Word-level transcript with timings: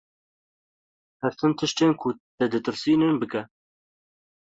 Her 1.21 1.31
tim 1.37 1.51
tiştên 1.59 1.91
ku 1.99 2.09
te 2.37 2.45
ditirsînin, 2.51 3.15
bike. 3.21 3.41